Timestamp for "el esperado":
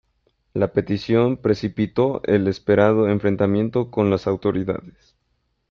2.23-3.07